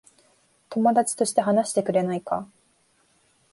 [0.71, 2.49] 友達として話してくれないか。